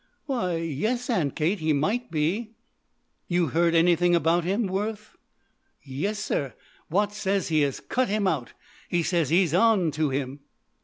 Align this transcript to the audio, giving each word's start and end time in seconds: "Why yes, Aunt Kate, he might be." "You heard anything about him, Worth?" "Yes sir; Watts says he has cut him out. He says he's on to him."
"Why 0.25 0.55
yes, 0.55 1.11
Aunt 1.11 1.35
Kate, 1.35 1.59
he 1.59 1.73
might 1.73 2.09
be." 2.09 2.55
"You 3.27 3.49
heard 3.49 3.75
anything 3.75 4.15
about 4.15 4.43
him, 4.43 4.65
Worth?" 4.65 5.15
"Yes 5.83 6.17
sir; 6.17 6.55
Watts 6.89 7.17
says 7.17 7.49
he 7.49 7.61
has 7.61 7.79
cut 7.79 8.07
him 8.09 8.25
out. 8.25 8.53
He 8.89 9.03
says 9.03 9.29
he's 9.29 9.53
on 9.53 9.91
to 9.91 10.09
him." 10.09 10.39